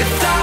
[0.00, 0.39] a dime.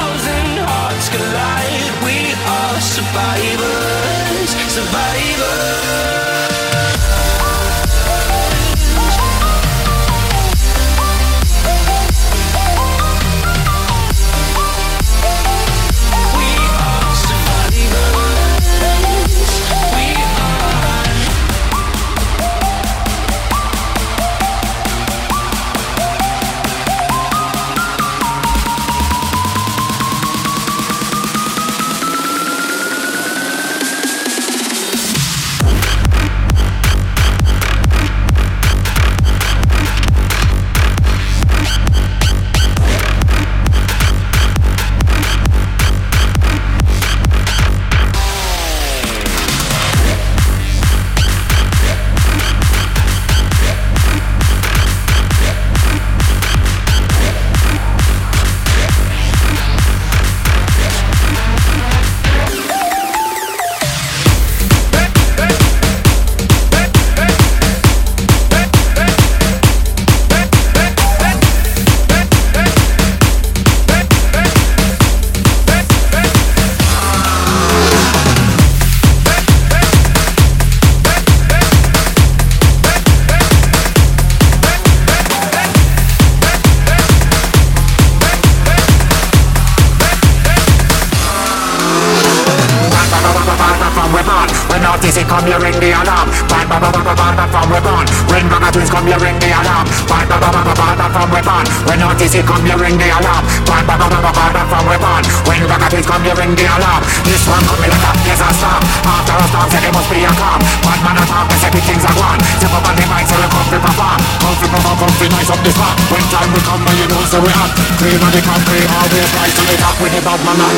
[118.97, 120.77] Always rise to the top with the bad man and.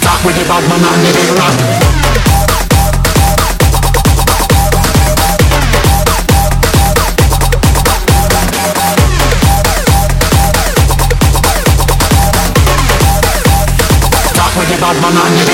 [0.00, 1.77] Talk with the bad man and the big rock.
[15.08, 15.47] phenomenon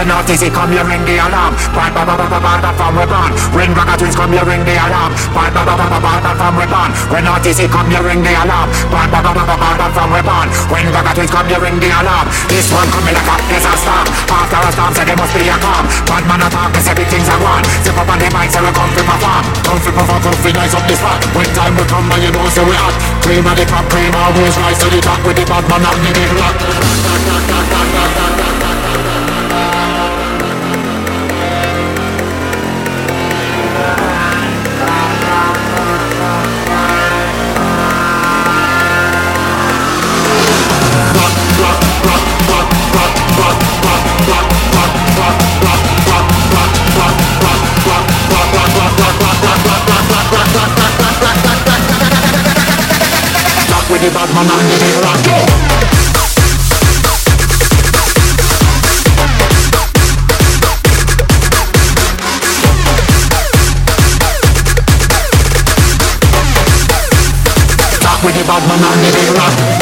[0.00, 1.52] when not easy, come here, ring the alarm.
[1.76, 3.36] Bad, bad, bad, bad, bad, from we born.
[3.52, 5.12] Ring rock twins, come here, ring the alarm.
[5.36, 6.88] Bad, bad, bad, bad, bad, from we born.
[7.12, 8.72] When not easy, come here, ring the alarm.
[8.88, 10.48] Bad, bad, bad, bad, bad, from we born.
[10.72, 12.32] Ring rock twins, come here, ring the alarm.
[12.48, 14.00] This one coming like a disaster.
[14.24, 15.84] After a storm, said there must be a calm.
[16.08, 17.60] Bad man attack, cause everything's a one.
[17.84, 19.44] Zip up on the mic, say we come from afar.
[19.68, 21.20] Come from afar, come from nice up this spot.
[21.36, 22.96] When time will come, and you know, so we act.
[23.20, 25.92] Cream of the crop, cream always rise to the top with the bad man up
[25.92, 26.56] the big rock.
[54.00, 55.20] The bad man and the rock.
[68.00, 69.80] Talk with the bad man and the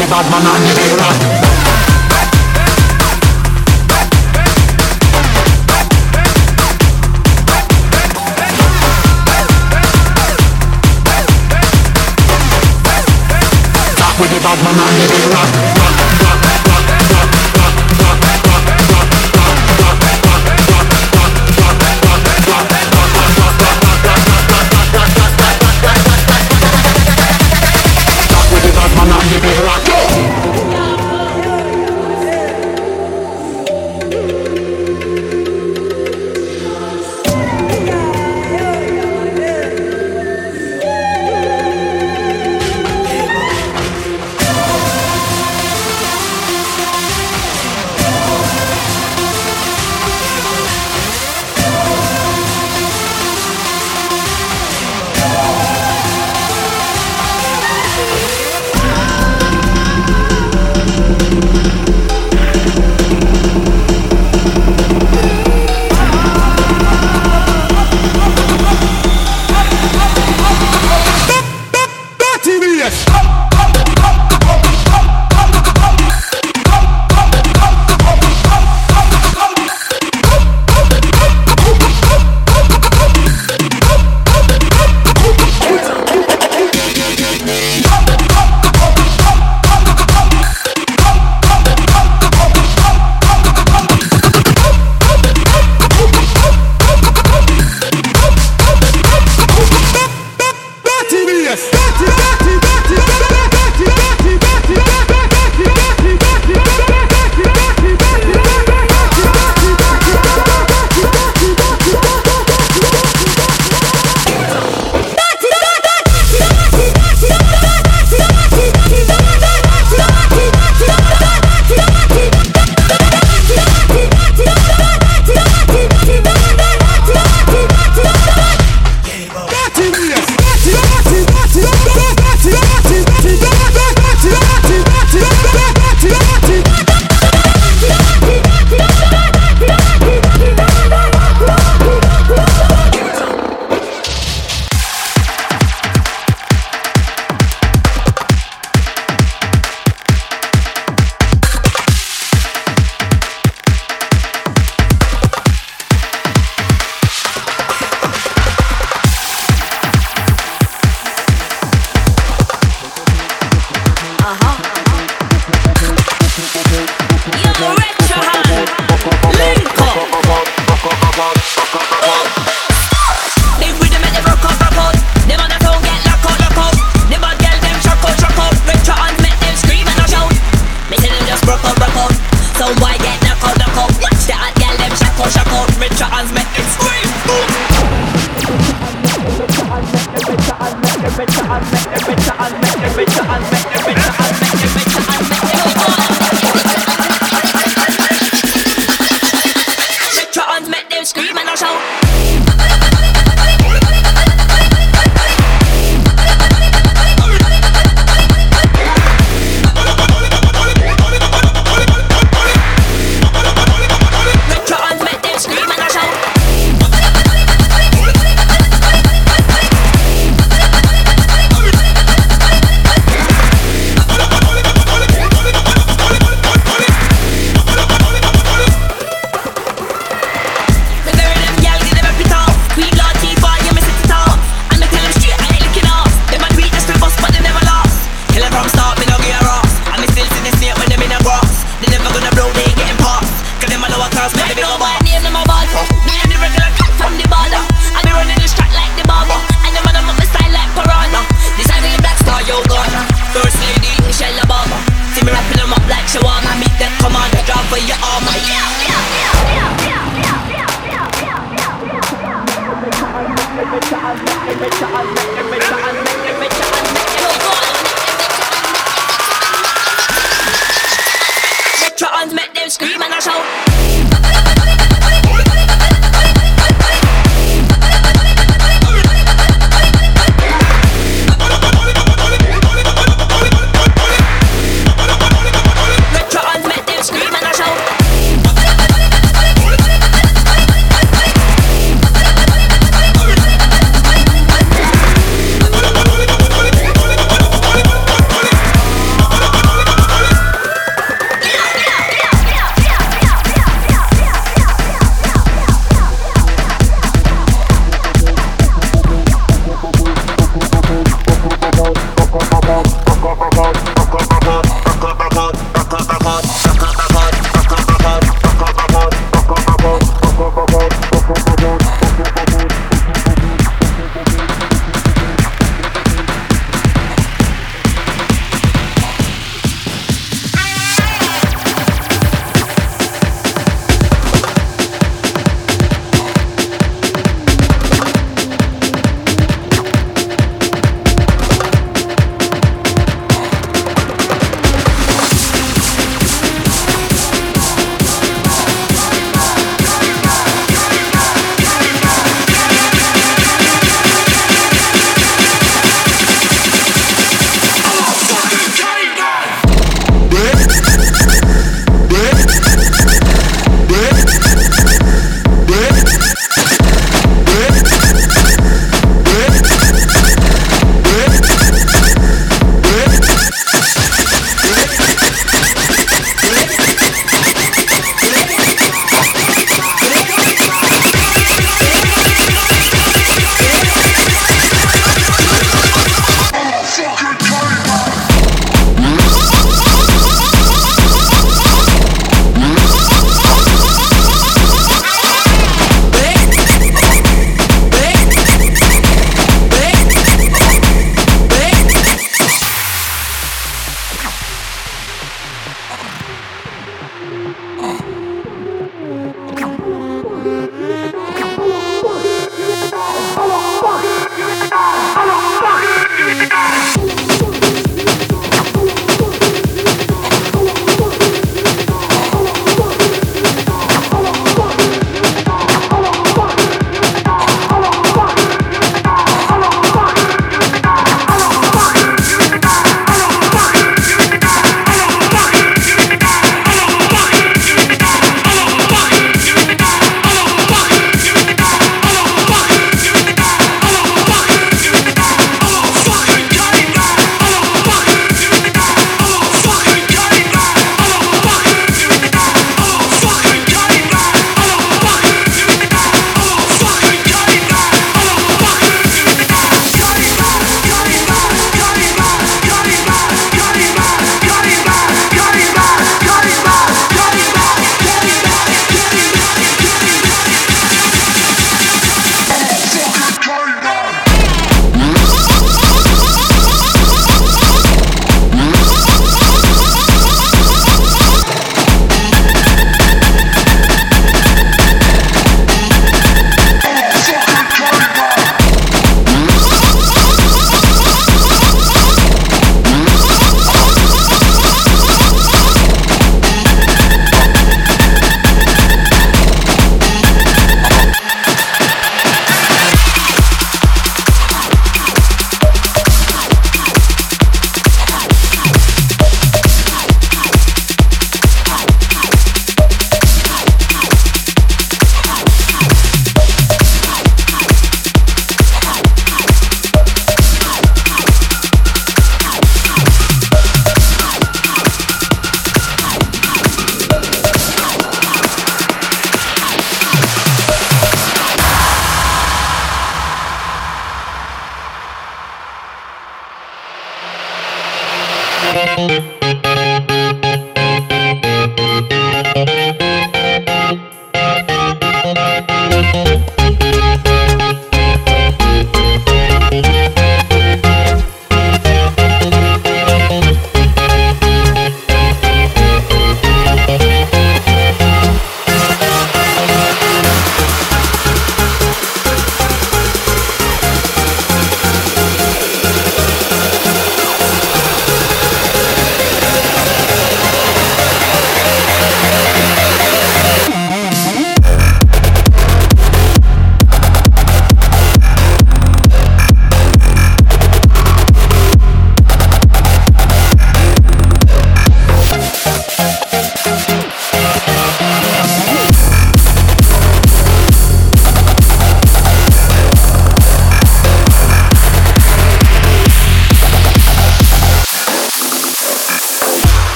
[0.00, 0.79] the bad man the
[14.62, 14.89] my mind.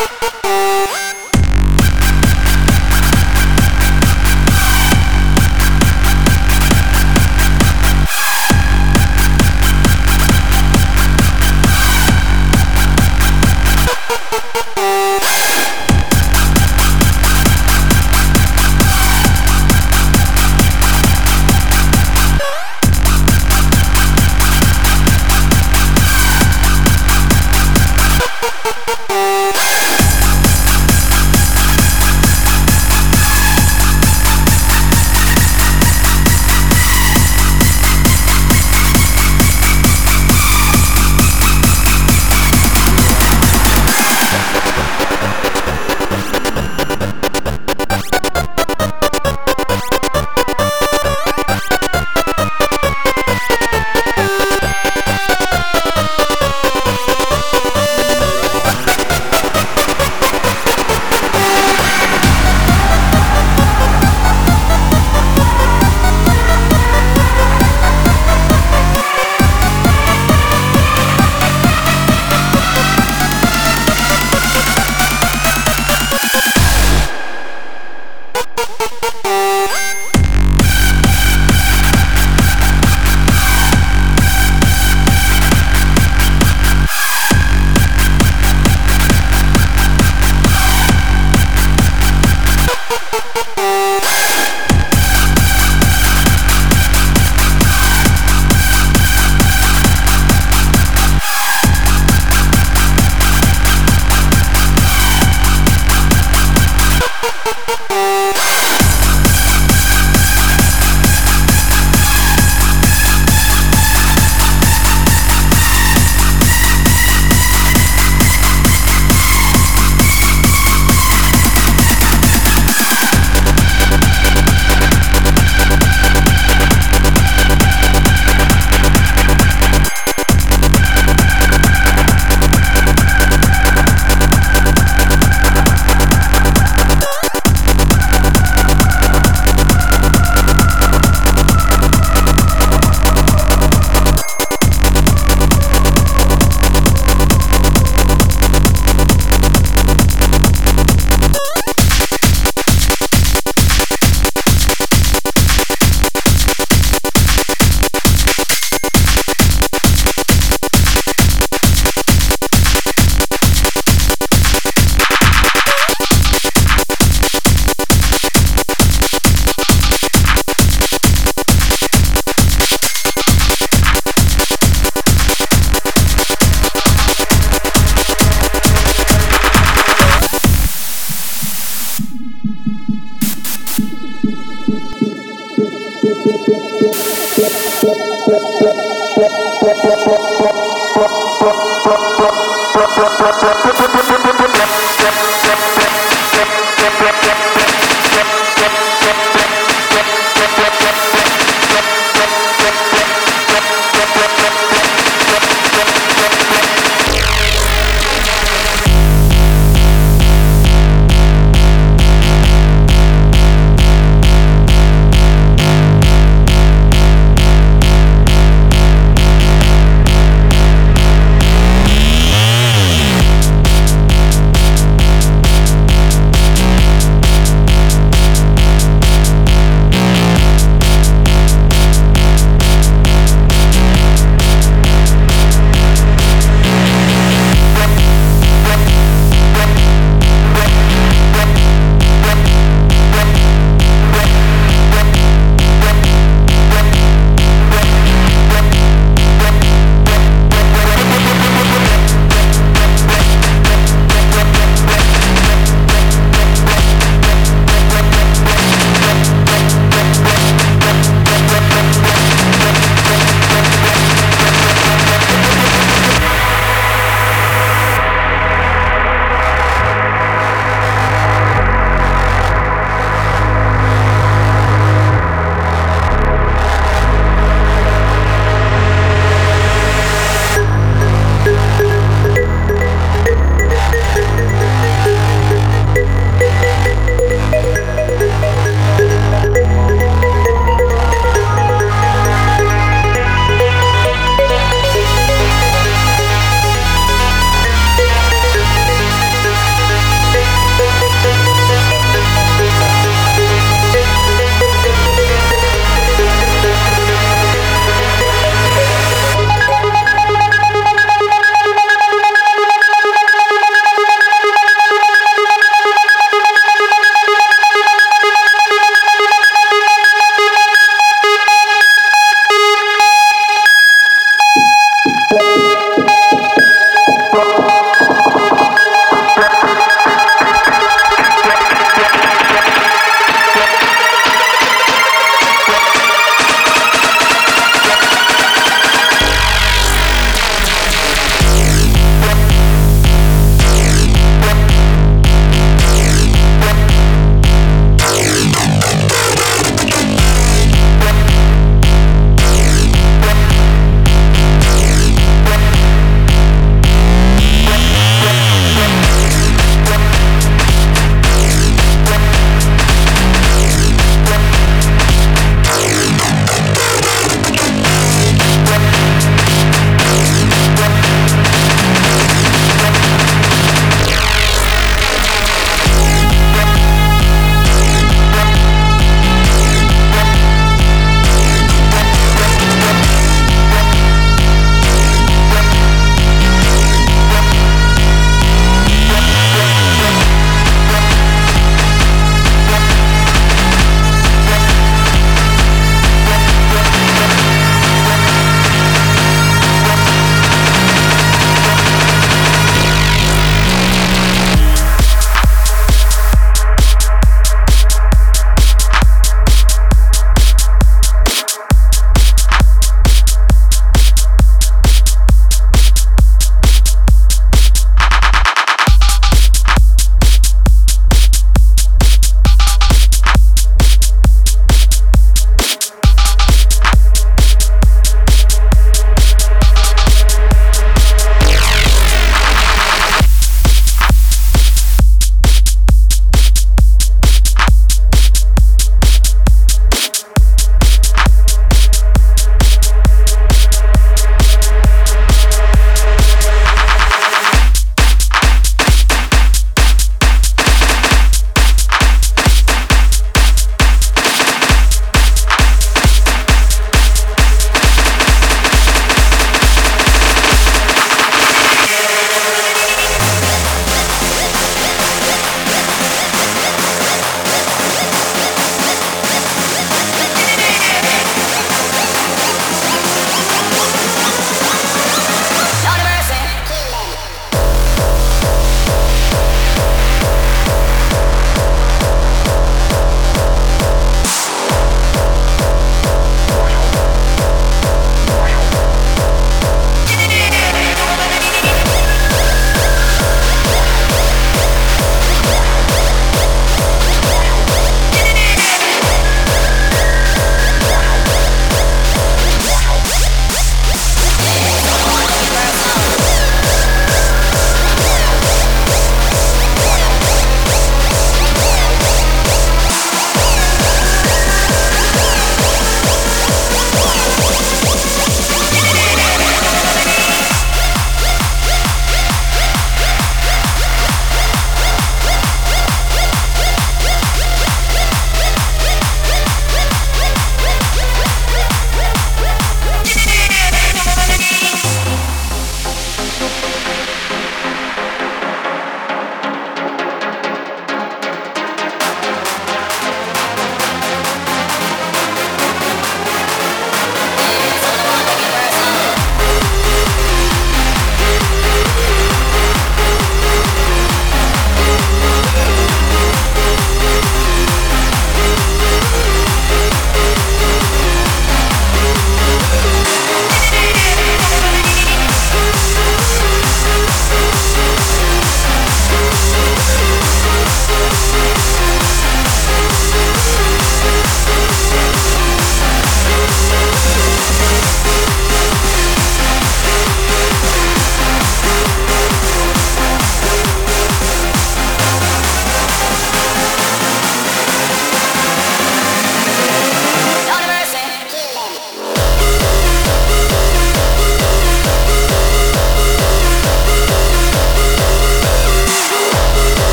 [0.00, 1.17] Oh,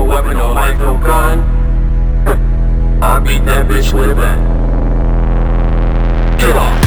[0.00, 1.40] no weapon, don't no gun.
[3.02, 4.38] I beat that bitch with a bat.
[6.40, 6.79] Get off.